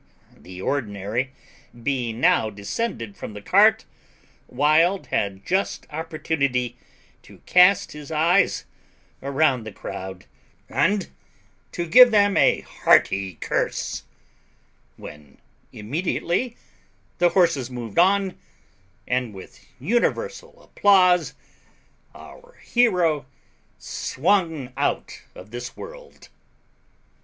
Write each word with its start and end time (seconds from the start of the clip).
The 0.35 0.59
ordinary 0.63 1.31
being 1.83 2.19
now 2.21 2.49
descended 2.49 3.15
from 3.15 3.33
the 3.35 3.39
cart, 3.41 3.85
Wild 4.47 5.05
had 5.13 5.45
just 5.45 5.85
opportunity 5.91 6.75
to 7.21 7.37
cast 7.45 7.91
his 7.91 8.09
eyes 8.11 8.65
around 9.21 9.63
the 9.63 9.71
crowd, 9.71 10.25
and 10.67 11.07
to 11.73 11.85
give 11.85 12.09
them 12.09 12.35
a 12.35 12.61
hearty 12.61 13.35
curse, 13.35 14.01
when 14.97 15.37
immediately 15.71 16.57
the 17.19 17.29
horses 17.29 17.69
moved 17.69 17.99
on, 17.99 18.39
and 19.07 19.35
with 19.35 19.63
universal 19.79 20.63
applause 20.63 21.35
our 22.15 22.53
hero 22.63 23.27
swung 23.77 24.73
out 24.75 25.21
of 25.35 25.51
this 25.51 25.77
world. 25.77 26.29